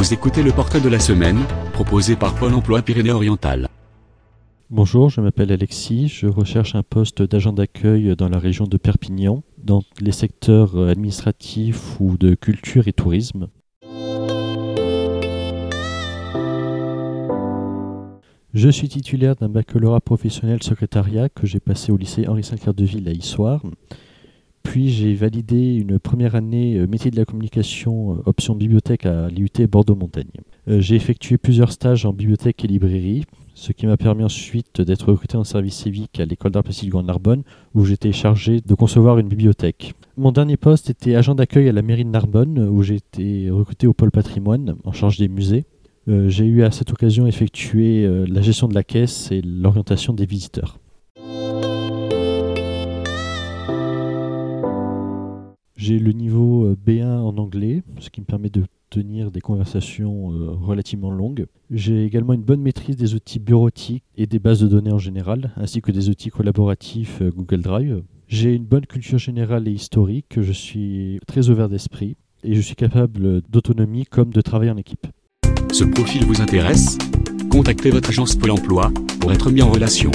[0.00, 1.36] Vous écoutez le portrait de la semaine,
[1.74, 3.68] proposé par Pôle emploi Pyrénées-Orientales.
[4.70, 9.42] Bonjour, je m'appelle Alexis, je recherche un poste d'agent d'accueil dans la région de Perpignan,
[9.62, 13.48] dans les secteurs administratifs ou de culture et tourisme.
[18.54, 22.84] Je suis titulaire d'un baccalauréat professionnel secrétariat que j'ai passé au lycée Henri V de
[22.86, 23.60] Ville à Issoire.
[24.70, 29.28] Puis j'ai validé une première année euh, métier de la communication euh, option bibliothèque à
[29.28, 30.30] l'IUT Bordeaux-Montagne.
[30.68, 33.24] Euh, j'ai effectué plusieurs stages en bibliothèque et librairie,
[33.56, 37.02] ce qui m'a permis ensuite d'être recruté en service civique à l'école d'art plastique Grand
[37.02, 37.42] Narbonne,
[37.74, 39.94] où j'étais chargé de concevoir une bibliothèque.
[40.16, 43.88] Mon dernier poste était agent d'accueil à la mairie de Narbonne, où j'ai été recruté
[43.88, 45.64] au pôle patrimoine, en charge des musées.
[46.06, 50.78] j'ai eu à cette occasion effectué la gestion de la caisse et l'orientation des visiteurs.
[55.90, 60.32] J'ai le niveau euh, B1 en anglais, ce qui me permet de tenir des conversations
[60.32, 61.46] euh, relativement longues.
[61.68, 65.50] J'ai également une bonne maîtrise des outils bureautiques et des bases de données en général,
[65.56, 68.04] ainsi que des outils collaboratifs euh, Google Drive.
[68.28, 72.76] J'ai une bonne culture générale et historique, je suis très ouvert d'esprit et je suis
[72.76, 75.08] capable d'autonomie comme de travailler en équipe.
[75.72, 76.98] Ce profil vous intéresse?
[77.50, 80.12] Contactez votre agence Pôle emploi pour être mis en relation.